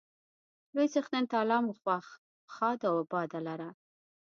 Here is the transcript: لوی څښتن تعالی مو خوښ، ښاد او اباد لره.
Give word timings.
لوی 0.75 0.87
څښتن 0.93 1.23
تعالی 1.31 1.57
مو 1.65 1.73
خوښ، 1.81 2.05
ښاد 2.53 2.79
او 2.89 2.95
اباد 3.03 3.29
لره. 3.47 3.69